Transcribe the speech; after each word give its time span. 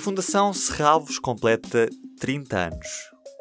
Fundação 0.00 0.50
Serralvos 0.54 1.18
completa 1.18 1.86
30 2.18 2.56
anos. 2.56 2.86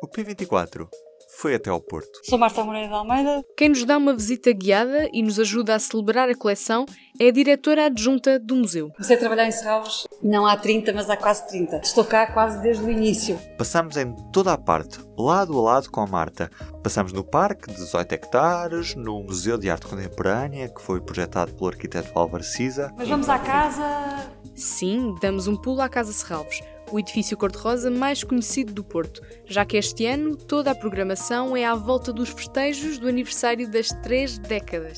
O 0.04 0.08
P24 0.10 0.90
foi 1.38 1.56
até 1.56 1.70
ao 1.70 1.80
Porto. 1.80 2.20
Sou 2.26 2.38
Marta 2.38 2.62
Moreira 2.66 2.90
de 2.90 2.94
Almeida. 2.94 3.46
Quem 3.56 3.70
nos 3.70 3.86
dá 3.86 3.98
uma 3.98 4.14
visita 4.14 4.52
guiada 4.52 5.08
e 5.14 5.24
nos 5.24 5.40
ajuda 5.40 5.74
a 5.74 5.80
celebrar 5.80 6.28
a 6.28 6.36
coleção 6.36 6.86
é 7.18 7.30
a 7.30 7.32
diretora 7.32 7.86
adjunta 7.86 8.38
do 8.38 8.58
museu. 8.58 8.90
Comecei 8.90 9.16
a 9.16 9.20
trabalhar 9.20 9.48
em 9.48 9.52
Serralvos 9.54 10.06
não 10.22 10.46
há 10.46 10.58
30, 10.58 10.92
mas 10.92 11.10
há 11.10 11.16
quase 11.16 11.48
30. 11.48 11.78
Estou 11.78 12.04
cá 12.04 12.28
quase 12.28 12.62
desde 12.62 12.84
o 12.84 12.90
início. 12.90 13.40
Passamos 13.58 13.96
em 13.96 14.14
toda 14.34 14.52
a 14.52 14.58
parte, 14.58 15.00
lado 15.18 15.58
a 15.58 15.62
lado 15.62 15.90
com 15.90 16.02
a 16.02 16.08
Marta. 16.08 16.52
Passamos 16.84 17.14
no 17.14 17.24
parque 17.24 17.70
de 17.70 17.78
18 17.78 18.12
hectares, 18.14 18.96
no 18.96 19.24
Museu 19.24 19.58
de 19.58 19.70
Arte 19.70 19.88
Contemporânea, 19.88 20.68
que 20.68 20.82
foi 20.82 21.00
projetado 21.00 21.54
pelo 21.54 21.70
arquiteto 21.70 22.12
Álvaro 22.16 22.44
Cisa. 22.44 22.94
Mas 22.98 23.08
vamos 23.08 23.30
à 23.30 23.40
casa. 23.40 24.30
Sim, 24.60 25.16
damos 25.22 25.48
um 25.48 25.56
pulo 25.56 25.82
à 25.82 25.88
Casa 25.88 26.12
Serralvos 26.12 26.62
o 26.92 27.00
edifício 27.00 27.38
cor-de-rosa 27.38 27.90
mais 27.90 28.24
conhecido 28.24 28.74
do 28.74 28.84
Porto, 28.84 29.22
já 29.46 29.66
que 29.66 29.78
este 29.78 30.06
ano 30.06 30.36
toda 30.36 30.72
a 30.72 30.76
programação 30.76 31.56
é 31.56 31.66
à 31.66 31.76
volta 31.76 32.12
dos 32.12 32.30
festejos 32.30 32.98
do 32.98 33.08
aniversário 33.08 33.70
das 33.70 33.90
três 34.02 34.38
décadas. 34.38 34.98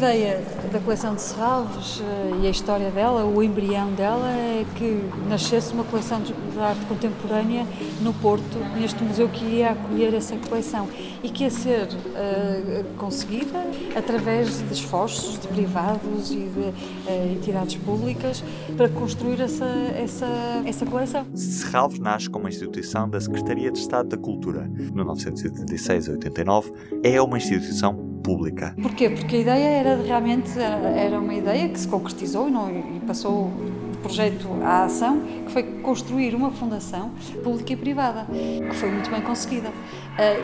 Ideia 0.00 0.42
da 0.72 0.80
coleção 0.80 1.14
de 1.14 1.20
Serralvos 1.20 2.00
eh, 2.02 2.40
e 2.42 2.46
a 2.46 2.50
história 2.50 2.90
dela, 2.90 3.22
o 3.26 3.42
embrião 3.42 3.92
dela, 3.92 4.30
é 4.30 4.64
que 4.74 4.98
nascesse 5.28 5.74
uma 5.74 5.84
coleção 5.84 6.22
de 6.22 6.32
arte 6.58 6.86
contemporânea 6.86 7.66
no 8.00 8.14
Porto, 8.14 8.58
neste 8.78 9.04
museu 9.04 9.28
que 9.28 9.44
ia 9.44 9.72
acolher 9.72 10.14
essa 10.14 10.34
coleção 10.38 10.88
e 11.22 11.28
que 11.28 11.44
ia 11.44 11.50
ser 11.50 11.84
uh, 11.84 12.84
conseguida 12.96 13.58
através 13.94 14.66
de 14.66 14.72
esforços 14.72 15.38
de 15.38 15.48
privados 15.48 16.30
e 16.30 16.36
de 16.36 16.60
uh, 16.60 17.32
entidades 17.32 17.76
públicas 17.76 18.42
para 18.76 18.88
construir 18.88 19.40
essa, 19.40 19.66
essa, 19.94 20.26
essa 20.64 20.86
coleção. 20.86 21.26
Serralvos 21.34 21.98
nasce 21.98 22.30
como 22.30 22.48
instituição 22.48 23.08
da 23.08 23.20
Secretaria 23.20 23.70
de 23.70 23.78
Estado 23.78 24.08
da 24.08 24.16
Cultura. 24.16 24.66
De 24.66 24.92
1986 24.92 26.08
a 26.08 26.12
89, 26.12 26.72
é 27.02 27.20
uma 27.20 27.36
instituição 27.36 28.09
pública. 28.30 28.74
Porquê? 28.80 29.10
Porque 29.10 29.36
a 29.36 29.38
ideia 29.40 29.68
era 29.68 30.02
realmente 30.02 30.50
era 30.58 31.18
uma 31.18 31.34
ideia 31.34 31.68
que 31.68 31.80
se 31.80 31.88
concretizou 31.88 32.48
e, 32.48 32.50
não, 32.52 32.70
e 32.70 33.00
passou 33.00 33.48
do 33.48 33.98
projeto 34.02 34.48
à 34.62 34.84
ação, 34.84 35.20
que 35.46 35.52
foi 35.52 35.62
construir 35.82 36.34
uma 36.34 36.50
fundação 36.52 37.10
pública 37.42 37.72
e 37.72 37.76
privada, 37.76 38.26
que 38.30 38.76
foi 38.76 38.90
muito 38.90 39.10
bem 39.10 39.20
conseguida. 39.20 39.68
Uh, 39.68 39.72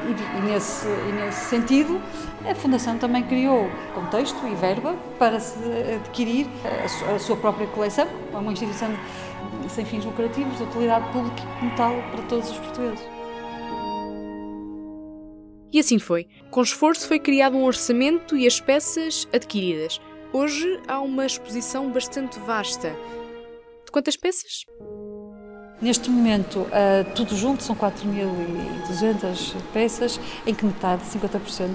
e, 0.09 0.39
e, 0.39 0.53
nesse, 0.53 0.87
e 0.87 1.13
nesse 1.13 1.47
sentido, 1.47 2.01
a 2.49 2.55
Fundação 2.55 2.97
também 2.99 3.23
criou 3.23 3.69
contexto 3.95 4.39
e 4.47 4.55
verba 4.55 4.95
para 5.19 5.39
se 5.39 5.59
adquirir 5.97 6.47
a 6.85 7.19
sua, 7.19 7.37
própria 7.37 7.67
coleção, 7.69 8.07
uma 8.33 8.53
instituição 8.53 8.89
sem 9.69 9.85
fins 9.85 10.05
lucrativos, 10.05 10.57
de 10.57 10.65
utilidade 10.65 11.09
pública 11.13 11.43
como 11.59 11.71
tal 11.77 11.95
para 12.11 12.23
todos 12.23 12.51
os 12.51 12.59
portugueses. 12.59 13.05
E 15.77 15.79
assim 15.79 15.99
foi. 15.99 16.27
Com 16.51 16.63
esforço 16.63 17.07
foi 17.07 17.19
criado 17.19 17.55
um 17.55 17.65
orçamento 17.65 18.35
e 18.35 18.47
as 18.47 18.59
peças 18.59 19.29
adquiridas. 19.31 20.01
Hoje 20.33 20.81
há 20.89 21.03
uma 21.03 21.27
exposição 21.27 21.93
bastante 21.93 22.39
vasta. 22.39 22.97
De 23.85 23.93
quantas 23.93 24.17
peças? 24.17 24.65
Neste 25.81 26.09
momento, 26.09 26.61
uh, 26.61 27.05
tudo 27.15 27.37
junto 27.37 27.63
são 27.63 27.77
4.200 27.77 29.55
peças, 29.75 30.19
em 30.47 30.55
que 30.55 30.65
metade, 30.65 31.03
50%, 31.03 31.69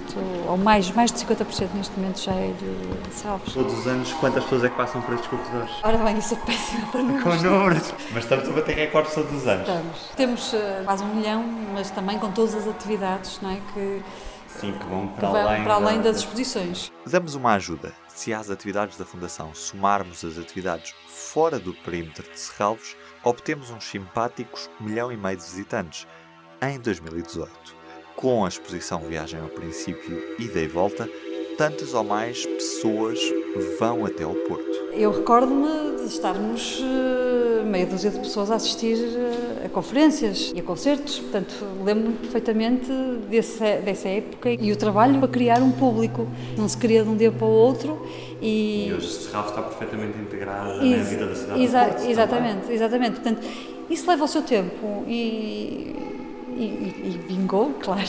ou 0.48 0.58
mais, 0.58 0.90
mais 0.90 1.12
de 1.12 1.20
50% 1.20 1.70
neste 1.76 2.00
momento 2.00 2.20
já 2.20 2.34
é 2.34 2.52
de 2.52 3.14
salvos. 3.14 3.54
Todos 3.54 3.78
os 3.78 3.86
anos, 3.86 4.12
quantas 4.14 4.44
pessoas 4.44 4.64
é 4.64 4.70
que 4.70 4.76
passam 4.76 5.04
por 5.04 5.14
estes 5.14 5.30
corredores? 5.30 5.72
Ora 5.84 5.98
bem, 6.00 6.18
isso 6.18 6.34
é 6.34 6.38
péssimo 6.38 6.88
para 6.88 7.04
números. 7.04 7.24
Com 7.24 7.48
números! 7.48 7.94
Mas 8.11 8.23
estamos 8.23 8.50
a 8.50 8.52
bater 8.52 8.76
recordes 8.76 9.14
todos 9.14 9.34
os 9.34 9.48
anos. 9.48 9.67
Estamos. 9.67 9.98
Temos 10.16 10.54
uh, 10.54 10.84
quase 10.84 11.04
um 11.04 11.16
milhão, 11.16 11.44
mas 11.72 11.92
também 11.92 12.17
com 12.17 12.32
todas 12.32 12.56
as 12.56 12.67
atividades, 12.67 13.40
não 13.40 13.52
é? 13.52 13.60
Que, 13.72 14.02
Sim, 14.48 14.73
que 14.73 14.86
vão 14.88 15.10
para, 15.10 15.28
que 15.28 15.34
vão 15.34 15.48
além, 15.48 15.64
para 15.64 15.73
além 15.76 16.02
das 16.02 16.17
exposições. 16.17 16.92
Damos 17.06 17.36
uma 17.36 17.54
ajuda. 17.54 17.94
Se 18.08 18.34
às 18.34 18.50
atividades 18.50 18.98
da 18.98 19.06
Fundação 19.06 19.54
somarmos 19.54 20.26
as 20.26 20.40
atividades 20.40 20.95
fora 21.08 21.60
do 21.60 21.73
perímetro 21.73 22.30
de 22.30 22.40
Serralvos, 22.40 22.95
obtemos 23.23 23.70
uns 23.70 23.83
simpáticos 23.86 24.70
milhão 24.80 25.11
e 25.11 25.17
meio 25.17 25.37
de 25.37 25.43
visitantes 25.43 26.08
em 26.61 26.80
2018. 26.80 27.52
Com 28.15 28.45
a 28.45 28.48
exposição 28.48 28.99
Viagem 28.99 29.39
ao 29.39 29.49
Princípio, 29.49 30.36
Ida 30.39 30.59
e 30.59 30.67
Volta, 30.67 31.09
tantas 31.58 31.93
ou 31.93 32.04
mais 32.04 32.45
pessoas 32.45 33.20
vão 33.80 34.05
até 34.05 34.23
ao 34.23 34.33
Porto. 34.33 34.71
Eu 34.93 35.11
recordo-me 35.11 35.98
de 35.98 36.08
estarmos 36.08 36.80
uh, 36.80 37.65
meia 37.65 37.86
dúzia 37.86 38.11
de 38.11 38.20
pessoas 38.20 38.52
a 38.52 38.55
assistir 38.55 38.95
uh, 38.95 39.51
a 39.66 39.70
conferências 39.70 40.52
e 40.55 40.60
a 40.60 40.64
concertos, 40.64 41.20
portanto 41.20 41.54
lembro-me 41.83 42.16
perfeitamente 42.17 42.92
desse, 43.30 43.60
dessa 43.60 44.08
época 44.10 44.49
e 44.52 44.72
o 44.72 44.76
trabalho 44.76 45.20
para 45.20 45.27
criar 45.27 45.61
um 45.61 45.72
público, 45.72 46.27
não 46.58 46.67
se 46.67 46.77
cria 46.77 47.04
de 47.04 47.10
um 47.10 47.16
dia 47.16 47.32
para 47.32 47.45
o 47.45 47.49
outro 47.49 48.05
e... 48.42 48.88
E 48.88 48.94
hoje 48.94 49.08
Serralvo 49.08 49.49
está 49.49 49.61
perfeitamente 49.61 50.17
integrada 50.17 50.76
na 50.76 51.04
vida 51.04 51.27
da 51.27 51.36
cidade 51.36 51.64
exa 51.64 51.86
Porto, 51.86 52.10
Exatamente, 52.10 52.60
também. 52.61 52.76
exatamente, 52.76 53.11
portanto 53.20 53.48
isso 53.89 54.10
leva 54.10 54.23
o 54.23 54.27
seu 54.27 54.42
tempo 54.42 55.04
e 55.08 55.95
e, 56.54 56.64
e, 56.64 57.20
vingou, 57.28 57.73
claro. 57.82 58.02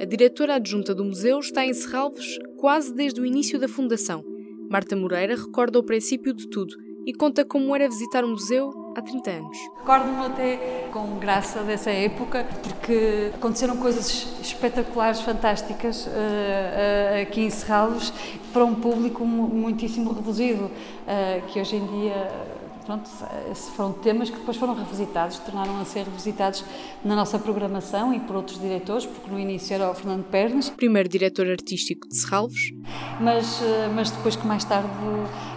A 0.00 0.04
diretora 0.04 0.54
adjunta 0.54 0.94
do 0.94 1.04
museu 1.04 1.38
está 1.40 1.64
em 1.66 1.74
Serralves 1.74 2.38
quase 2.56 2.94
desde 2.94 3.20
o 3.20 3.26
início 3.26 3.58
da 3.58 3.68
fundação. 3.68 4.24
Marta 4.70 4.94
Moreira 4.94 5.34
recorda 5.34 5.78
o 5.78 5.82
princípio 5.82 6.32
de 6.32 6.48
tudo 6.48 6.74
e 7.04 7.12
conta 7.12 7.44
como 7.44 7.74
era 7.74 7.88
visitar 7.88 8.24
o 8.24 8.28
museu 8.28 8.70
há 8.94 9.02
30 9.02 9.30
anos. 9.30 9.58
Recordo-me 9.78 10.26
até 10.26 10.88
com 10.92 11.18
graça 11.18 11.62
dessa 11.62 11.90
época, 11.90 12.46
porque 12.62 13.30
aconteceram 13.34 13.76
coisas 13.76 14.38
espetaculares, 14.40 15.20
fantásticas 15.20 16.06
uh, 16.06 16.10
uh, 16.10 17.22
aqui 17.22 17.42
em 17.42 17.50
Serralves 17.50 18.12
para 18.52 18.64
um 18.64 18.74
público 18.74 19.24
muitíssimo 19.24 20.12
reduzido, 20.12 20.64
uh, 20.64 21.46
que 21.48 21.60
hoje 21.60 21.76
em 21.76 21.86
dia 21.86 22.30
pronto, 22.90 23.08
foram 23.76 23.92
temas 23.92 24.30
que 24.30 24.36
depois 24.36 24.56
foram 24.56 24.74
revisitados, 24.74 25.38
tornaram 25.38 25.80
a 25.80 25.84
ser 25.84 26.04
revisitados 26.04 26.64
na 27.04 27.14
nossa 27.14 27.38
programação 27.38 28.12
e 28.12 28.18
por 28.18 28.34
outros 28.34 28.60
diretores, 28.60 29.06
porque 29.06 29.30
no 29.30 29.38
início 29.38 29.74
era 29.74 29.88
o 29.88 29.94
Fernando 29.94 30.24
Pernas. 30.24 30.70
Primeiro 30.70 31.08
diretor 31.08 31.48
artístico 31.48 32.08
de 32.08 32.16
Serralvos. 32.16 32.72
Mas, 33.20 33.62
eh, 33.62 33.88
mas 33.94 34.10
depois 34.10 34.34
que 34.34 34.44
mais 34.44 34.64
tarde 34.64 34.88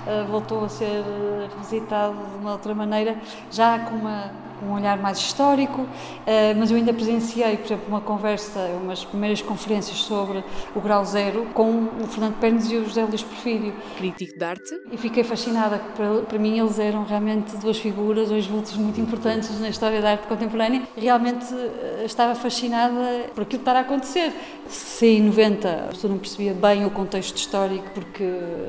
eh, 0.06 0.24
voltou 0.30 0.64
a 0.64 0.70
ser 0.70 0.86
eh, 0.86 1.50
revisitado 1.56 2.14
de 2.14 2.38
uma 2.38 2.52
outra 2.52 2.76
maneira, 2.76 3.20
já 3.52 3.80
com 3.80 3.96
uma 3.96 4.32
um 4.68 4.74
olhar 4.74 4.97
mais 4.97 5.18
histórico, 5.18 5.85
eh, 6.25 6.53
mas 6.53 6.72
eu 6.72 6.78
ainda 6.78 6.94
presenciei, 6.94 7.57
por 7.57 7.66
exemplo, 7.66 7.85
uma 7.88 8.01
conversa, 8.01 8.59
umas 8.81 9.03
primeiras 9.03 9.41
conferências 9.41 9.97
sobre 9.97 10.44
o 10.75 10.81
grau 10.81 11.03
zero 11.06 11.47
com 11.53 11.88
o 12.01 12.07
Fernando 12.07 12.40
Pernes 12.40 12.69
e 12.72 12.78
o 12.78 12.85
José 12.85 13.03
Luís 13.03 13.24
Porfírio. 13.24 13.74
Crítico 13.97 14.38
de 14.38 14.44
arte. 14.44 14.81
E 14.91 14.97
fiquei 14.97 15.24
fascinada, 15.24 15.79
para, 15.96 16.22
para 16.22 16.40
mim 16.40 16.59
eles 16.59 16.79
eram 16.79 17.03
realmente 17.03 17.56
duas 17.57 17.78
figuras, 17.78 18.29
dois 18.29 18.46
vultos 18.46 18.75
muito 18.75 19.00
importantes 19.00 19.59
na 19.59 19.69
história 19.69 20.01
da 20.01 20.12
arte 20.12 20.28
contemporânea. 20.28 20.84
Realmente 20.95 21.53
eh, 21.53 22.03
estava 22.06 22.35
fascinada 22.35 23.30
por 23.34 23.44
aquilo 23.44 23.45
que 23.45 23.56
estava 23.57 23.80
a 23.80 23.81
acontecer. 23.81 24.34
Se 24.68 25.06
em 25.06 25.22
90 25.24 25.69
a 25.69 25.88
pessoa 25.90 26.12
não 26.12 26.19
percebia 26.19 26.53
bem 26.53 26.85
o 26.85 26.90
contexto 26.90 27.38
histórico 27.38 27.90
porque 27.94 28.24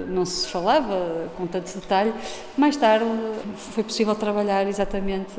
não 0.09 0.25
se 0.25 0.49
falava 0.49 1.29
com 1.37 1.47
tanto 1.47 1.73
detalhe, 1.75 2.13
mais 2.57 2.77
tarde 2.77 3.05
foi 3.57 3.85
possível 3.85 4.15
trabalhar 4.15 4.67
exatamente 4.67 5.33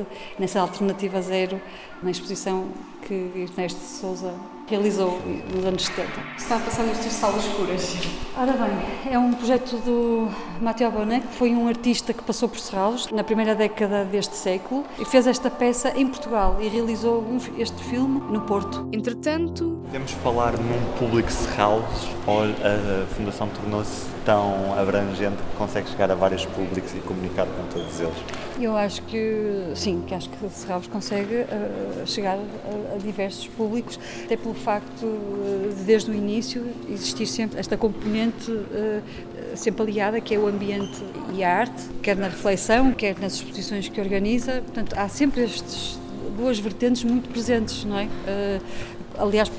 nessa 0.46 0.60
alternativa 0.60 1.20
zero 1.20 1.60
na 2.00 2.08
exposição 2.08 2.68
que 3.06 3.14
Ernesto 3.36 3.78
de 3.78 3.86
Souza 3.86 4.34
realizou 4.68 5.20
nos 5.54 5.64
anos 5.64 5.86
70. 5.86 6.10
Está 6.36 6.56
a 6.56 6.58
passar 6.58 6.82
nestas 6.82 7.12
salas 7.12 7.44
escuras. 7.44 7.96
Ora 8.36 8.52
bem, 8.52 9.12
é 9.12 9.16
um 9.16 9.32
projeto 9.32 9.76
do 9.78 10.28
Matteo 10.60 10.90
Bonet, 10.90 11.24
que 11.24 11.34
foi 11.34 11.54
um 11.54 11.68
artista 11.68 12.12
que 12.12 12.22
passou 12.24 12.48
por 12.48 12.58
Serralves 12.58 13.08
na 13.12 13.22
primeira 13.22 13.54
década 13.54 14.04
deste 14.04 14.34
século 14.34 14.84
e 14.98 15.04
fez 15.04 15.26
esta 15.28 15.48
peça 15.48 15.92
em 15.96 16.08
Portugal 16.08 16.56
e 16.60 16.68
realizou 16.68 17.24
este 17.56 17.80
filme 17.84 18.20
no 18.28 18.40
Porto. 18.40 18.88
Entretanto... 18.92 19.80
Podemos 19.84 20.10
falar 20.10 20.58
num 20.58 20.98
público 20.98 21.30
Serralves 21.30 22.08
ou 22.26 22.42
a 22.42 23.06
Fundação 23.14 23.48
tornou-se 23.48 24.16
tão 24.24 24.76
abrangente 24.76 25.36
que 25.36 25.56
consegue 25.56 25.88
chegar 25.88 26.10
a 26.10 26.16
vários 26.16 26.44
públicos 26.44 26.92
e 26.92 26.98
comunicar 26.98 27.46
com 27.46 27.62
todos 27.72 28.00
eles? 28.00 28.16
Eu 28.58 28.76
acho 28.76 29.02
que 29.02 29.70
sim, 29.74 30.02
que 30.06 30.14
acho 30.14 30.28
que 30.28 30.48
Serralves 30.48 30.88
consegue 30.88 31.36
uh, 31.36 32.06
chegar 32.06 32.36
a, 32.36 32.94
a, 32.94 32.95
diversos 32.98 33.46
públicos, 33.48 33.98
até 34.24 34.36
pelo 34.36 34.54
facto 34.54 35.04
uh, 35.04 35.74
de 35.76 35.84
desde 35.84 36.10
o 36.10 36.14
início 36.14 36.64
existir 36.88 37.26
sempre 37.26 37.58
esta 37.58 37.76
componente 37.76 38.50
uh, 38.50 39.02
sempre 39.54 39.82
aliada 39.82 40.20
que 40.20 40.34
é 40.34 40.38
o 40.38 40.46
ambiente 40.46 41.02
e 41.34 41.42
a 41.42 41.58
arte, 41.60 41.82
quer 42.02 42.16
na 42.16 42.28
reflexão, 42.28 42.92
quer 42.92 43.18
nas 43.18 43.34
exposições 43.34 43.88
que 43.88 44.00
organiza. 44.00 44.62
Portanto, 44.62 44.94
há 44.96 45.08
sempre 45.08 45.44
estas 45.44 45.98
duas 46.36 46.58
vertentes 46.58 47.04
muito 47.04 47.28
presentes, 47.30 47.84
não 47.84 47.98
é? 47.98 48.08
aliás, 49.18 49.50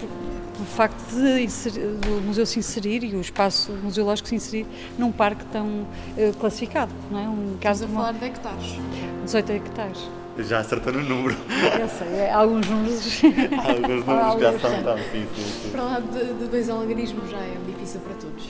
pelo 0.57 0.66
facto 0.66 1.16
de 1.16 1.44
inserir, 1.44 1.88
do 1.98 2.22
museu 2.25 2.45
se 2.45 2.57
inserir 2.57 3.04
e 3.04 3.16
o 3.16 3.22
espaço 3.22 3.72
museológico 3.72 4.28
se 4.28 4.36
inserir 4.36 4.66
num 4.98 5.12
parque 5.12 5.45
tão 5.45 5.68
uh, 5.68 6.38
classificado, 6.39 6.92
não 7.12 7.19
é? 7.19 7.30
Um 7.30 7.57
caso 7.62 7.86
a 7.86 7.88
falar 7.88 8.13
de 8.13 8.25
hectares. 8.25 8.75
18 9.24 9.51
hectares. 9.51 10.10
Já 10.39 10.60
acertou 10.60 10.94
no 10.94 11.01
número. 11.01 11.36
Eu 11.80 11.89
sei, 11.89 12.07
é, 12.19 12.31
alguns 12.31 12.68
números. 12.69 13.22
alguns 13.68 14.06
números 14.06 14.42
já 14.42 14.60
são 14.60 14.84
tão 14.84 14.95
difíceis. 14.95 15.72
Para 15.72 15.84
lá 15.84 16.00
de, 16.00 16.34
de 16.34 16.45
dois 16.45 16.69
algarismos 16.69 17.30
já 17.30 17.39
é 17.39 17.57
difícil 17.66 18.01
para 18.01 18.13
todos. 18.13 18.45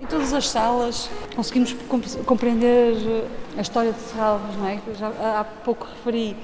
Em 0.00 0.06
todas 0.06 0.32
as 0.32 0.48
salas 0.48 1.10
conseguimos 1.34 1.76
compreender 2.24 2.94
a 3.58 3.60
história 3.60 3.92
de 3.92 4.00
Serralves, 4.00 4.56
não 4.56 4.68
é? 4.68 4.80
Já 4.94 5.08
há 5.40 5.44
pouco 5.44 5.86
referi 5.86 6.36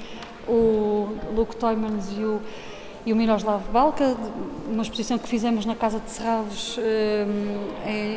o 0.46 1.16
Luke 1.34 1.56
Toymans 1.56 2.12
e 2.16 2.24
o 2.24 2.42
e 3.04 3.12
o 3.12 3.16
Miroslav 3.16 3.62
Balka, 3.72 4.16
uma 4.70 4.82
exposição 4.82 5.18
que 5.18 5.28
fizemos 5.28 5.66
na 5.66 5.74
Casa 5.74 6.00
de 6.00 6.10
Serralves 6.10 6.78
eh, 6.78 7.26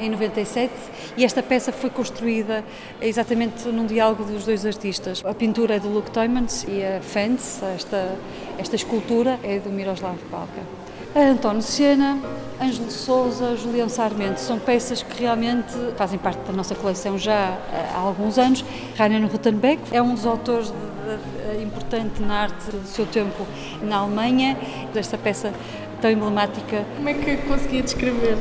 em 0.03 0.09
97 0.09 0.71
e 1.17 1.25
esta 1.25 1.41
peça 1.41 1.71
foi 1.71 1.89
construída 1.89 2.63
exatamente 3.01 3.67
num 3.67 3.85
diálogo 3.85 4.23
dos 4.23 4.45
dois 4.45 4.65
artistas. 4.65 5.23
A 5.25 5.33
pintura 5.33 5.75
é 5.75 5.79
do 5.79 5.89
Luke 5.89 6.11
Toymans 6.11 6.65
e 6.67 6.83
a 6.83 7.01
Fence, 7.01 7.63
esta, 7.65 8.15
esta 8.57 8.75
escultura, 8.75 9.39
é 9.43 9.59
do 9.59 9.69
Miroslav 9.69 10.17
Balka. 10.31 10.61
António 11.15 11.61
Sena, 11.61 12.19
Ângelo 12.61 12.91
Souza, 12.91 13.55
Julião 13.55 13.87
Sarmento, 13.87 14.39
são 14.39 14.59
peças 14.59 15.01
que 15.01 15.21
realmente 15.21 15.73
fazem 15.95 16.19
parte 16.19 16.39
da 16.39 16.51
nossa 16.51 16.75
coleção 16.75 17.17
já 17.17 17.57
há 17.93 17.97
alguns 17.97 18.37
anos. 18.37 18.65
Rainer 18.97 19.25
Rutenbeck 19.25 19.81
é 19.93 20.01
um 20.01 20.13
dos 20.13 20.25
autores 20.25 20.73
importante 21.61 22.21
na 22.21 22.41
arte 22.43 22.71
do 22.71 22.87
seu 22.87 23.05
tempo 23.05 23.45
na 23.81 23.97
Alemanha, 23.97 24.57
desta 24.93 25.17
peça 25.17 25.53
tão 26.01 26.11
emblemática. 26.11 26.85
Como 26.97 27.09
é 27.09 27.13
que 27.13 27.37
conseguia 27.37 27.81
descrever? 27.81 28.37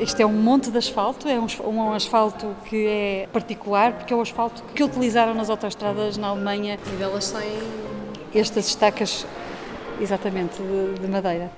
Este 0.00 0.22
é 0.22 0.26
um 0.26 0.32
monte 0.32 0.70
de 0.70 0.78
asfalto, 0.78 1.28
é 1.28 1.38
um, 1.38 1.46
um 1.66 1.92
asfalto 1.92 2.54
que 2.66 2.86
é 2.86 3.28
particular, 3.32 3.92
porque 3.94 4.12
é 4.12 4.16
o 4.16 4.20
asfalto 4.20 4.62
que 4.74 4.84
utilizaram 4.84 5.34
nas 5.34 5.50
autoestradas 5.50 6.16
na 6.16 6.28
Alemanha. 6.28 6.78
E 6.86 6.96
delas 6.96 7.24
saem... 7.24 7.58
Estas 8.32 8.68
estacas, 8.68 9.26
exatamente, 10.00 10.62
de, 10.62 11.00
de 11.00 11.08
madeira. 11.08 11.50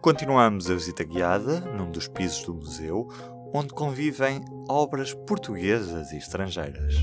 Continuamos 0.00 0.70
a 0.70 0.74
visita 0.74 1.02
guiada 1.02 1.60
num 1.60 1.90
dos 1.90 2.06
pisos 2.06 2.44
do 2.44 2.54
museu, 2.54 3.08
onde 3.52 3.74
convivem 3.74 4.40
obras 4.68 5.12
portuguesas 5.12 6.12
e 6.12 6.16
estrangeiras. 6.16 7.02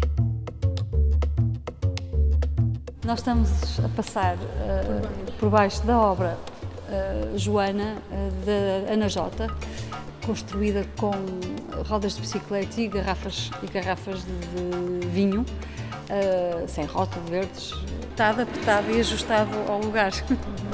Nós 3.07 3.19
estamos 3.19 3.49
a 3.79 3.87
passar 3.87 4.35
uh, 4.35 5.31
por 5.39 5.49
baixo 5.49 5.81
da 5.83 5.97
obra 5.97 6.37
uh, 6.89 7.37
Joana, 7.37 7.95
uh, 8.11 8.45
da 8.45 8.91
Ana 8.91 9.07
Jota, 9.07 9.47
construída 10.25 10.85
com 10.97 11.13
rodas 11.87 12.15
de 12.15 12.21
bicicleta 12.21 12.81
e 12.81 12.89
garrafas, 12.89 13.49
e 13.63 13.67
garrafas 13.67 14.25
de, 14.25 14.99
de 14.99 15.07
vinho, 15.07 15.45
sem 16.67 16.83
rótulo, 16.83 17.25
verdes. 17.27 17.71
Está 18.11 18.31
adaptado 18.31 18.91
e 18.91 18.99
ajustado 18.99 19.55
ao 19.69 19.79
lugar. 19.79 20.11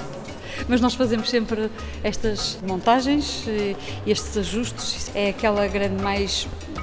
Mas 0.68 0.82
nós 0.82 0.96
fazemos 0.96 1.30
sempre 1.30 1.70
estas 2.04 2.58
montagens 2.68 3.46
e 3.48 4.10
estes 4.10 4.36
ajustes. 4.38 5.12
É 5.14 5.30
aquela 5.30 5.68
grande 5.68 6.02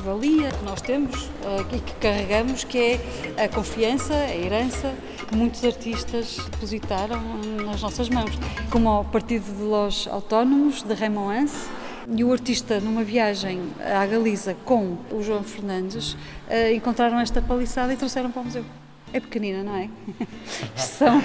mais-valia 0.00 0.50
que 0.50 0.64
nós 0.64 0.80
temos 0.80 1.30
e 1.72 1.78
que 1.78 1.92
carregamos, 1.94 2.64
que 2.64 2.78
é 2.78 3.44
a 3.44 3.48
confiança, 3.48 4.14
a 4.14 4.34
herança 4.34 4.94
que 5.28 5.36
muitos 5.36 5.62
artistas 5.62 6.38
depositaram 6.50 7.20
nas 7.64 7.82
nossas 7.82 8.08
mãos, 8.08 8.30
como 8.70 9.00
o 9.00 9.04
Partido 9.04 9.44
de 9.44 9.62
los 9.62 10.08
Autónomos, 10.08 10.82
de 10.82 10.94
Raymond 10.94 11.42
Anse, 11.42 11.68
e 12.08 12.24
o 12.24 12.32
artista, 12.32 12.80
numa 12.80 13.04
viagem 13.04 13.60
à 13.78 14.04
Galiza 14.06 14.56
com 14.64 14.96
o 15.12 15.22
João 15.22 15.44
Fernandes, 15.44 16.16
eh, 16.48 16.74
encontraram 16.74 17.20
esta 17.20 17.42
paliçada 17.42 17.92
e 17.92 17.96
trouxeram 17.96 18.30
para 18.30 18.42
o 18.42 18.44
museu. 18.46 18.64
É 19.12 19.20
pequenina, 19.20 19.62
não 19.62 19.76
é? 19.76 19.88
são. 20.76 21.20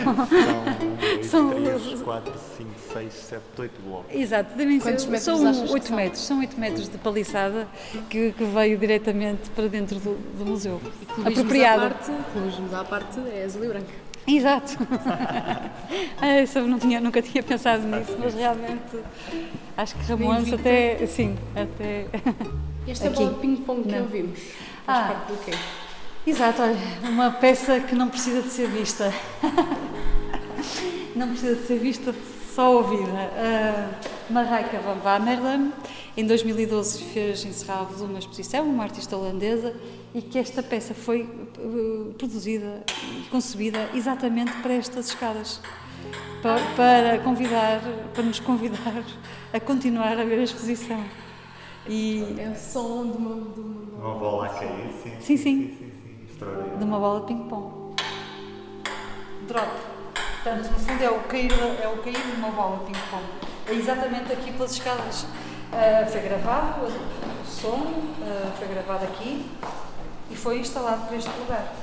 São 1.36 1.50
3, 1.50 2.02
4, 2.02 2.34
5, 2.58 2.70
6, 2.94 3.14
7, 3.14 3.42
8 3.58 3.82
blocos. 3.82 4.16
Exato, 4.16 4.56
devem 4.56 4.80
ser. 4.80 5.20
São 5.20 5.68
8 5.70 5.94
metros, 5.94 6.22
são 6.22 6.40
8 6.40 6.58
metros 6.60 6.88
de 6.88 6.98
paliçada 6.98 7.68
que, 8.10 8.32
que 8.32 8.44
veio 8.46 8.78
diretamente 8.78 9.50
para 9.50 9.68
dentro 9.68 10.00
do, 10.00 10.16
do 10.38 10.46
museu. 10.46 10.82
E 11.18 11.28
Apropriada. 11.28 11.88
À 11.88 11.90
parte, 11.90 12.12
à 12.74 12.84
parte 12.86 13.20
é 13.34 13.44
azul 13.44 13.66
e 13.66 13.68
branco. 13.68 13.92
Exato. 14.26 14.78
ah, 16.22 16.60
não 16.62 16.80
tinha, 16.80 17.02
nunca 17.02 17.22
tinha 17.22 17.44
pensado 17.44 17.86
nisso, 17.86 18.16
mas 18.18 18.34
realmente 18.34 18.98
acho 19.76 19.96
que 19.96 20.06
Ramones 20.06 20.54
até. 20.54 21.06
Sim, 21.06 21.38
até. 21.54 22.06
Esta 22.88 23.10
bola 23.10 23.34
de 23.34 23.40
ping-pong 23.40 23.84
que 23.84 23.96
ouvimos 23.96 24.40
faz 24.86 25.00
ah. 25.00 25.14
parte 25.14 25.32
do 25.34 25.38
quê? 25.44 25.52
Exato, 26.26 26.62
olha, 26.62 26.78
uma 27.04 27.30
peça 27.30 27.80
que 27.82 27.94
não 27.94 28.10
precisa 28.10 28.42
de 28.42 28.50
ser 28.50 28.68
vista. 28.68 29.14
Não 31.16 31.30
precisa 31.30 31.56
de 31.56 31.66
ser 31.66 31.80
vista, 31.80 32.14
só 32.54 32.76
ouvida. 32.76 33.04
Uh, 33.04 34.34
Marraika 34.34 34.80
van 34.80 34.98
Wamerlen, 35.04 35.72
em 36.18 36.26
2012 36.26 37.04
fez 37.04 37.46
em 37.46 37.52
Serralves 37.52 38.02
uma 38.02 38.20
exposição, 38.20 38.66
uma 38.66 38.84
artista 38.84 39.16
holandesa, 39.16 39.74
e 40.14 40.22
que 40.22 40.38
esta 40.38 40.64
peça 40.64 40.94
foi 40.94 41.24
uh, 41.60 42.14
produzida 42.18 42.84
e 43.20 43.30
concebida 43.30 43.90
exatamente 43.94 44.52
para 44.62 44.74
estas 44.74 45.08
escadas. 45.08 45.60
Para, 46.42 46.60
para, 46.76 47.20
convidar, 47.20 47.82
para 48.14 48.24
nos 48.24 48.40
convidar 48.40 49.04
a 49.52 49.60
continuar 49.60 50.20
a 50.20 50.24
ver 50.24 50.40
a 50.40 50.44
exposição. 50.44 51.04
E 51.88 52.36
é 52.38 52.50
o 52.50 52.56
som 52.56 53.10
de 53.12 53.18
uma, 53.18 53.36
de 53.52 53.60
uma... 53.60 54.10
uma 54.10 54.20
bola 54.20 54.46
a 54.46 54.50
cair, 54.50 54.92
sim. 55.04 55.12
Sim, 55.20 55.38
sim. 55.38 55.38
sim, 55.38 55.78
sim 55.78 55.96
de 56.78 56.84
uma 56.84 57.00
bola 57.00 57.22
de 57.22 57.28
ping-pong. 57.28 57.96
Drop. 59.48 59.95
Portanto, 60.46 60.70
no 60.74 60.78
fundo 60.78 61.04
é 61.04 61.10
o 61.10 61.20
cair, 61.22 61.52
é 61.82 61.88
o 61.88 61.98
cair 62.04 62.22
de 62.22 62.38
uma 62.38 62.52
bola 62.52 62.78
de 62.78 62.86
ping-pong. 62.86 63.24
É 63.68 63.74
exatamente 63.74 64.32
aqui 64.32 64.52
pelas 64.52 64.74
escadas. 64.74 65.24
Uh, 65.24 66.08
foi 66.08 66.22
gravado 66.22 66.86
o 66.86 67.48
som, 67.48 67.80
uh, 67.80 68.52
foi 68.56 68.68
gravado 68.68 69.06
aqui 69.06 69.50
e 70.30 70.36
foi 70.36 70.60
instalado 70.60 71.08
para 71.08 71.18
este 71.18 71.32
lugar. 71.40 71.74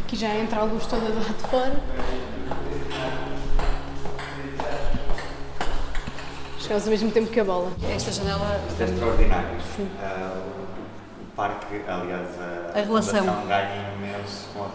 Aqui 0.00 0.14
já 0.14 0.34
entra 0.34 0.60
a 0.60 0.64
luz 0.64 0.84
toda 0.84 1.06
do 1.06 1.14
lado 1.14 1.36
de 1.38 1.48
fora. 1.48 1.80
Chegamos 6.58 6.84
ao 6.84 6.90
mesmo 6.90 7.10
tempo 7.12 7.30
que 7.30 7.40
a 7.40 7.44
bola. 7.44 7.72
Esta 7.90 8.12
janela. 8.12 8.60
Isto 8.68 8.82
é 8.82 8.84
extraordinário. 8.84 9.60
Sim. 9.74 9.88
Uh, 10.02 10.58
parque, 11.38 11.80
aliás, 11.86 12.28
a, 12.40 12.76
a 12.76 12.82
relação 12.82 13.24
ganha 13.46 13.94
imenso 13.94 14.48
com 14.52 14.64
a, 14.64 14.68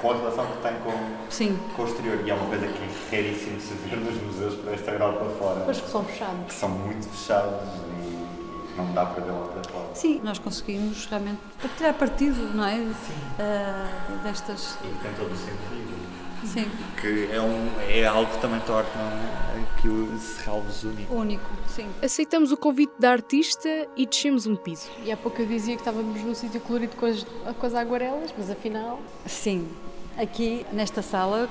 com 0.00 0.10
a 0.10 0.16
relação 0.16 0.46
que 0.46 0.62
tem 0.62 0.72
com, 0.76 0.92
Sim. 1.28 1.58
com 1.76 1.82
o 1.82 1.86
exterior. 1.86 2.26
E 2.26 2.30
é 2.30 2.34
uma 2.34 2.46
coisa 2.46 2.66
que 2.66 3.14
é 3.14 3.20
raríssimo 3.20 3.60
se 3.60 3.74
ver 3.74 3.98
nos 3.98 4.22
museus 4.22 4.54
para 4.54 4.72
esta 4.72 4.90
Europa 4.90 5.26
fora. 5.38 5.60
Pois 5.66 5.80
que 5.82 5.90
são 5.90 6.02
fechados. 6.02 6.46
Que 6.46 6.54
são 6.54 6.70
muito 6.70 7.06
fechados 7.10 7.68
e 8.00 8.26
não 8.74 8.90
dá 8.94 9.04
para 9.04 9.22
ver 9.22 9.32
lá 9.32 9.46
para 9.48 9.70
fora. 9.70 9.94
Sim, 9.94 10.22
nós 10.24 10.38
conseguimos 10.38 11.04
realmente 11.04 11.40
tirar 11.76 11.92
partido, 11.92 12.40
não 12.54 12.64
é? 12.64 12.76
Sim. 12.76 13.12
Uh, 13.38 14.22
destas. 14.22 14.78
E 14.82 15.02
tem 15.02 15.12
todo 15.12 15.30
o 15.30 15.36
sentido. 15.36 16.01
Sim. 16.44 16.66
Que 17.00 17.28
é, 17.32 17.40
um, 17.40 17.70
é 17.88 18.06
algo 18.06 18.30
que 18.30 18.40
também 18.40 18.60
torna 18.60 19.42
que 19.82 19.88
o 19.88 20.16
Serralves 20.16 20.84
único. 20.84 21.14
Único, 21.14 21.50
sim. 21.66 21.86
Aceitamos 22.00 22.52
o 22.52 22.56
convite 22.56 22.92
da 23.00 23.10
artista 23.10 23.68
e 23.96 24.06
descemos 24.06 24.46
um 24.46 24.54
piso. 24.54 24.88
E 25.04 25.10
há 25.10 25.16
pouco 25.16 25.42
eu 25.42 25.46
dizia 25.46 25.74
que 25.74 25.80
estávamos 25.80 26.22
num 26.22 26.34
sítio 26.34 26.60
colorido 26.60 26.96
com 26.96 27.06
as, 27.06 27.26
com 27.58 27.66
as 27.66 27.74
aguarelas, 27.74 28.32
mas 28.38 28.48
afinal. 28.48 29.00
Sim. 29.26 29.68
Aqui, 30.16 30.64
nesta 30.72 31.02
sala, 31.02 31.50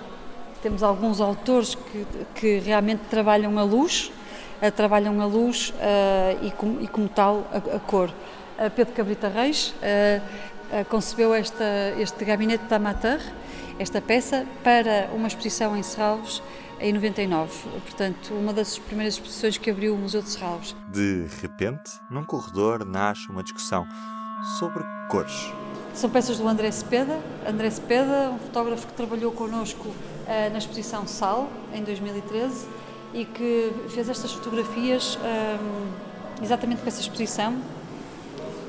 temos 0.63 0.81
alguns 0.81 1.19
autores 1.19 1.75
que, 1.75 2.05
que 2.35 2.59
realmente 2.59 3.01
trabalham 3.09 3.59
a 3.59 3.63
luz, 3.63 4.11
uh, 4.61 4.71
trabalham 4.71 5.19
a 5.19 5.25
luz 5.25 5.71
uh, 5.71 6.45
e, 6.45 6.51
com, 6.51 6.77
e, 6.79 6.87
como 6.87 7.09
tal, 7.09 7.45
a, 7.51 7.57
a 7.75 7.79
cor. 7.79 8.13
Pedro 8.69 8.93
Cabrita 8.93 9.27
Reis 9.27 9.73
concebeu 10.89 11.33
esta, 11.33 11.93
este 11.97 12.23
gabinete 12.23 12.65
da 12.65 12.77
Amateur, 12.77 13.19
esta 13.79 13.99
peça 13.99 14.45
para 14.63 15.09
uma 15.13 15.27
exposição 15.27 15.75
em 15.75 15.83
Serralves 15.83 16.41
em 16.79 16.93
99, 16.93 17.69
portanto, 17.81 18.33
uma 18.33 18.51
das 18.51 18.79
primeiras 18.79 19.13
exposições 19.13 19.57
que 19.57 19.69
abriu 19.69 19.93
o 19.93 19.97
Museu 19.97 20.21
de 20.21 20.29
Serralves. 20.29 20.75
De 20.91 21.27
repente, 21.41 21.91
num 22.09 22.23
corredor 22.23 22.83
nasce 22.83 23.29
uma 23.29 23.43
discussão 23.43 23.87
sobre 24.57 24.83
cores. 25.09 25.53
São 25.93 26.09
peças 26.09 26.37
do 26.37 26.47
André 26.47 26.71
Cepeda. 26.71 27.19
André 27.45 27.69
Cepeda, 27.69 28.31
um 28.31 28.39
fotógrafo 28.39 28.87
que 28.87 28.93
trabalhou 28.93 29.31
connosco 29.31 29.89
uh, 29.89 29.95
na 30.51 30.57
exposição 30.57 31.05
Sal, 31.05 31.49
em 31.73 31.83
2013, 31.83 32.67
e 33.13 33.25
que 33.25 33.73
fez 33.89 34.09
estas 34.09 34.31
fotografias 34.31 35.17
um, 35.17 36.43
exatamente 36.43 36.81
com 36.81 36.87
essa 36.87 37.01
exposição 37.01 37.59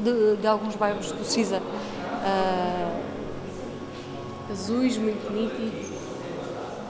de, 0.03 0.37
de 0.37 0.47
alguns 0.47 0.75
bairros 0.77 1.13
do 1.13 1.25
CISA. 1.25 1.61
Uh, 1.61 3.03
Azuis, 4.51 4.99
muito 4.99 5.33
nítidos. 5.33 5.91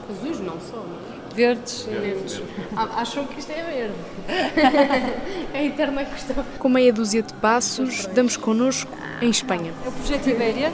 Azuis 0.09 0.39
não 0.39 0.59
só, 0.59 0.77
não 0.77 0.97
é? 1.09 1.13
Verdes. 1.33 1.83
Verdes. 1.83 2.41
Ah, 2.75 3.01
acham 3.01 3.25
que 3.25 3.39
isto 3.39 3.51
é 3.51 3.63
verde. 3.63 3.95
é 5.53 5.59
a 5.59 5.63
eterna 5.63 6.05
questão. 6.05 6.45
Com 6.59 6.69
meia 6.69 6.93
dúzia 6.93 7.23
de 7.23 7.33
passos, 7.35 8.05
damos 8.07 8.37
connosco 8.37 8.91
em 9.21 9.29
Espanha. 9.29 9.73
É 9.83 9.89
o 9.89 9.91
projeto 9.91 10.29
Ibéria, 10.29 10.71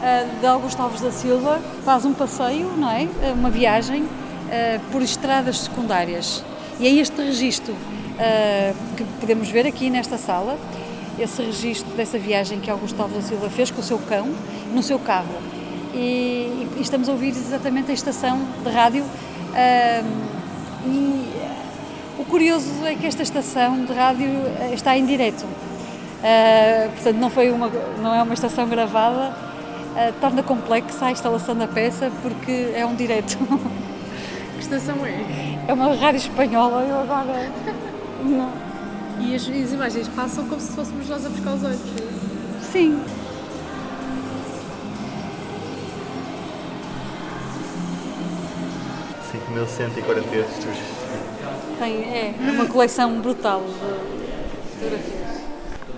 ah, 0.00 0.26
de 0.40 0.46
Augusto 0.46 0.80
Alves 0.80 1.00
da 1.00 1.10
Silva, 1.10 1.60
faz 1.84 2.04
um 2.04 2.12
passeio, 2.12 2.68
não 2.76 2.90
é? 2.90 3.08
Uma 3.32 3.50
viagem 3.50 4.08
por 4.90 5.02
estradas 5.02 5.60
secundárias. 5.60 6.42
E 6.80 6.86
é 6.86 6.90
este 6.90 7.20
registro 7.20 7.74
que 8.96 9.04
podemos 9.20 9.50
ver 9.50 9.66
aqui 9.66 9.90
nesta 9.90 10.16
sala, 10.16 10.56
esse 11.18 11.42
registro 11.42 11.90
dessa 11.94 12.18
viagem 12.18 12.60
que 12.60 12.70
Augusto 12.70 13.00
Alves 13.00 13.16
da 13.16 13.22
Silva 13.22 13.50
fez 13.50 13.70
com 13.70 13.80
o 13.80 13.84
seu 13.84 13.98
cão, 13.98 14.28
no 14.72 14.82
seu 14.82 14.98
carro. 14.98 15.34
E, 15.94 16.68
e 16.76 16.80
estamos 16.80 17.08
a 17.08 17.12
ouvir 17.12 17.28
exatamente 17.28 17.90
a 17.90 17.94
estação 17.94 18.40
de 18.62 18.70
rádio. 18.70 19.04
e 20.86 21.28
o 22.18 22.24
curioso 22.24 22.84
é 22.84 22.96
que 22.96 23.06
esta 23.06 23.22
estação 23.22 23.84
de 23.84 23.92
rádio 23.92 24.28
eh, 24.60 24.70
está 24.74 24.98
em 24.98 25.06
direto. 25.06 25.44
Uh, 25.44 26.90
portanto, 26.90 27.16
não, 27.16 27.30
foi 27.30 27.52
uma, 27.52 27.70
não 28.02 28.12
é 28.12 28.20
uma 28.20 28.34
estação 28.34 28.68
gravada, 28.68 29.30
uh, 29.30 30.12
torna 30.20 30.42
complexa 30.42 31.06
a 31.06 31.12
instalação 31.12 31.54
da 31.54 31.68
peça 31.68 32.10
porque 32.20 32.72
é 32.74 32.84
um 32.84 32.94
direto. 32.94 33.38
Que 34.58 34.64
estação 34.64 35.06
é? 35.06 35.24
É 35.68 35.72
uma 35.72 35.94
rádio 35.94 36.18
espanhola, 36.18 36.82
eu 36.82 37.00
agora. 37.02 37.48
Não. 38.26 38.67
E 39.20 39.34
as, 39.34 39.42
as 39.42 39.72
imagens 39.72 40.08
passam 40.08 40.48
como 40.48 40.60
se 40.60 40.72
fôssemos 40.72 41.08
nós 41.08 41.26
a 41.26 41.28
buscar 41.28 41.54
os 41.54 41.64
olhos. 41.64 41.80
Sim. 42.72 43.02
Cinco 49.30 49.50
mil 49.50 49.66
cento 49.66 49.98
e 49.98 50.02
quarenta 50.02 50.28
Tem, 51.78 51.94
é, 52.04 52.34
é 52.38 52.50
uma 52.52 52.66
coleção 52.66 53.20
brutal 53.20 53.62
de 53.62 54.74
fotografias. 54.74 55.18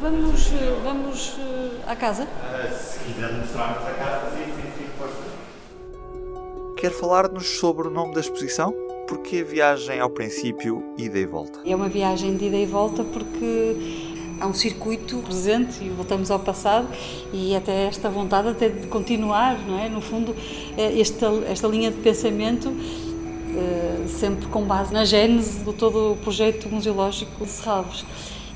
Vamos, 0.00 0.50
vamos 0.82 1.36
eh, 1.38 1.70
à 1.86 1.94
casa? 1.94 2.26
Se 2.72 2.98
quiser 3.00 3.32
mostrar-nos 3.32 3.86
a 3.86 3.92
casa, 3.92 4.30
sim, 4.30 4.44
sim, 4.44 4.70
sim, 4.78 4.86
força. 4.98 6.74
Quer 6.76 6.90
falar-nos 6.90 7.58
sobre 7.58 7.88
o 7.88 7.90
nome 7.90 8.14
da 8.14 8.20
exposição? 8.20 8.74
Porque 9.10 9.38
a 9.38 9.44
viagem 9.44 9.98
ao 9.98 10.08
princípio, 10.08 10.84
ida 10.96 11.18
e 11.18 11.26
volta? 11.26 11.58
É 11.66 11.74
uma 11.74 11.88
viagem 11.88 12.36
de 12.36 12.44
ida 12.44 12.56
e 12.56 12.64
volta 12.64 13.02
porque 13.02 14.06
há 14.38 14.46
um 14.46 14.54
circuito 14.54 15.18
presente 15.18 15.82
e 15.84 15.88
voltamos 15.88 16.30
ao 16.30 16.38
passado 16.38 16.86
e 17.32 17.56
até 17.56 17.86
esta 17.86 18.08
vontade 18.08 18.46
até 18.46 18.68
de 18.68 18.86
continuar, 18.86 19.58
não 19.66 19.76
é? 19.80 19.88
No 19.88 20.00
fundo, 20.00 20.32
é 20.78 21.00
esta, 21.00 21.26
esta 21.48 21.66
linha 21.66 21.90
de 21.90 21.96
pensamento 21.96 22.72
eh, 23.56 24.06
sempre 24.06 24.46
com 24.46 24.62
base 24.62 24.94
na 24.94 25.04
gênese 25.04 25.64
do 25.64 25.72
todo 25.72 26.12
o 26.12 26.16
projeto 26.18 26.68
museológico 26.68 27.44
de 27.44 27.50
Serralves. 27.50 28.04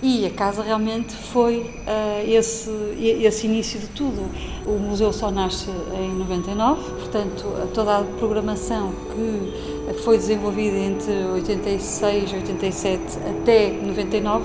E 0.07 0.27
a 0.27 0.31
casa 0.31 0.63
realmente 0.63 1.15
foi 1.15 1.61
uh, 1.61 2.29
esse, 2.31 2.71
esse 3.01 3.47
início 3.47 3.81
de 3.81 3.87
tudo. 3.87 4.31
O 4.67 4.79
museu 4.79 5.11
só 5.15 5.31
nasce 5.31 5.71
em 5.99 6.11
99, 6.19 6.91
portanto, 6.91 7.71
toda 7.73 8.01
a 8.01 8.03
programação 8.03 8.93
que 9.15 9.95
foi 10.03 10.19
desenvolvida 10.19 10.77
entre 10.77 11.11
86 11.33 12.33
e 12.33 12.35
87 12.35 13.03
até 13.31 13.71
99 13.71 14.45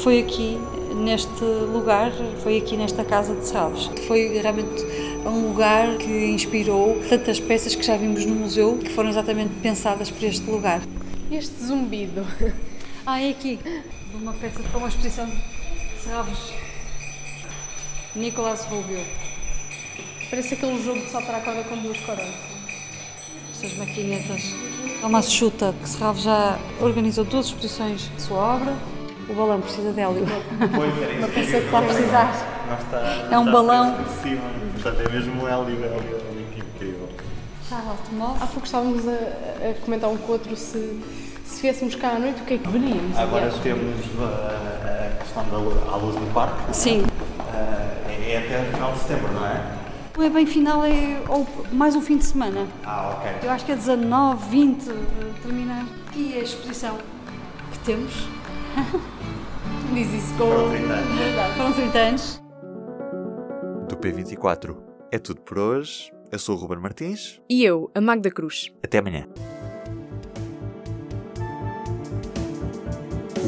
foi 0.00 0.20
aqui 0.20 0.56
neste 0.94 1.42
lugar, 1.42 2.12
foi 2.44 2.58
aqui 2.58 2.76
nesta 2.76 3.02
casa 3.02 3.34
de 3.34 3.48
Salves. 3.48 3.90
Foi 4.06 4.28
realmente 4.28 4.80
um 5.26 5.48
lugar 5.48 5.96
que 5.96 6.26
inspirou 6.26 7.00
tantas 7.08 7.40
peças 7.40 7.74
que 7.74 7.82
já 7.82 7.96
vimos 7.96 8.24
no 8.24 8.36
museu 8.36 8.78
que 8.78 8.90
foram 8.90 9.10
exatamente 9.10 9.54
pensadas 9.60 10.08
para 10.08 10.28
este 10.28 10.48
lugar. 10.48 10.82
Este 11.32 11.64
zumbido. 11.64 12.24
Ah, 13.04 13.20
é 13.20 13.30
aqui 13.30 13.58
de 14.10 14.16
uma 14.16 14.32
peça 14.32 14.62
para 14.62 14.78
uma 14.78 14.88
exposição 14.88 15.26
de 15.26 16.02
Serralves. 16.02 16.38
Nicolás 18.14 18.64
Rubio. 18.64 19.04
Parece 20.30 20.54
aquele 20.54 20.82
jogo 20.82 21.00
de 21.00 21.10
saltar 21.10 21.36
a 21.36 21.40
corda 21.40 21.64
com 21.64 21.76
duas 21.78 21.98
cordas. 22.00 22.28
Estas 23.50 23.76
maquinetas. 23.76 24.42
Tomás 25.00 25.30
Chuta, 25.30 25.74
que 25.80 25.88
Serralves 25.88 26.22
já 26.22 26.58
organizou 26.80 27.24
duas 27.24 27.46
exposições 27.46 28.10
de 28.14 28.22
sua 28.22 28.56
obra. 28.56 28.74
O 29.28 29.34
balão 29.34 29.60
precisa 29.60 29.92
de 29.92 30.00
hélio. 30.00 30.26
Pois 30.74 31.02
era 31.02 31.18
Uma 31.18 31.28
peça 31.28 31.50
que 31.50 31.66
está 31.66 31.78
a 31.78 31.82
precisar. 31.82 32.58
Está, 32.80 33.28
é 33.30 33.38
um 33.38 33.52
balão. 33.52 33.94
Portanto, 33.94 35.00
é 35.00 35.12
mesmo 35.12 35.42
um 35.42 35.48
hélio, 35.48 35.84
hélio, 35.84 36.20
incrível. 36.56 37.08
Charles 37.68 38.00
Tomás. 38.08 38.42
Há 38.42 38.46
pouco 38.46 38.64
estávamos 38.64 39.06
a, 39.06 39.12
a 39.12 39.74
comentar 39.84 40.08
um 40.08 40.16
com 40.16 40.28
o 40.28 40.32
outro 40.32 40.56
se 40.56 41.27
se 41.48 41.62
viéssemos 41.62 41.94
cá 41.94 42.10
à 42.10 42.18
noite, 42.18 42.42
o 42.42 42.44
que 42.44 42.54
é 42.54 42.58
que 42.58 42.68
veríamos? 42.68 43.16
Agora 43.16 43.50
temos 43.62 43.96
a, 44.20 45.06
a 45.06 45.22
questão 45.22 45.44
da 45.48 45.96
luz 45.96 46.14
no 46.14 46.26
parque. 46.32 46.76
Sim. 46.76 47.02
Uh, 47.02 48.28
é 48.28 48.44
até 48.44 48.70
final 48.72 48.92
de 48.92 48.98
setembro, 48.98 49.32
não 49.32 49.46
é? 49.46 49.78
Não 50.16 50.24
é 50.24 50.30
bem 50.30 50.46
final, 50.46 50.84
é 50.84 51.22
ou 51.28 51.46
mais 51.72 51.96
um 51.96 52.02
fim 52.02 52.18
de 52.18 52.24
semana. 52.24 52.66
Ah, 52.84 53.16
ok. 53.16 53.48
Eu 53.48 53.50
acho 53.50 53.64
que 53.64 53.72
é 53.72 53.76
19, 53.76 54.50
20, 54.50 54.84
termina. 55.42 55.86
E 56.14 56.34
a 56.34 56.40
exposição 56.40 56.98
que 57.72 57.78
temos. 57.80 58.12
Diz 59.94 60.12
isso 60.12 60.34
com. 60.34 60.48
Foram 60.48 60.70
30 60.70 60.92
anos. 60.92 61.56
Foram 61.56 61.72
30 61.72 61.98
anos. 61.98 62.42
Do 63.88 63.96
P24 63.96 64.76
é 65.10 65.18
tudo 65.18 65.40
por 65.40 65.58
hoje. 65.58 66.12
Eu 66.30 66.38
sou 66.38 66.56
o 66.56 66.58
Ruben 66.58 66.78
Martins. 66.78 67.40
E 67.48 67.64
eu, 67.64 67.90
a 67.94 68.00
Magda 68.00 68.30
Cruz. 68.30 68.70
Até 68.82 68.98
amanhã. 68.98 69.26